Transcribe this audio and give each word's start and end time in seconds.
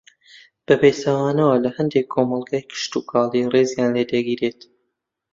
بە 0.65 0.73
پێچەوانە 0.81 1.47
لە 1.63 1.69
ھەندێک 1.77 2.07
کۆمەڵگەی 2.13 2.67
کشتوکاڵی 2.71 3.49
ڕێزیان 3.53 3.91
لێدەگیرێت 3.97 4.59